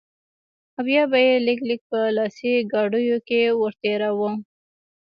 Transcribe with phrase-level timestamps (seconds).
[0.75, 4.29] او بيا به يې لږ لږ په لاسي ګاډيو کښې ورتېراوه.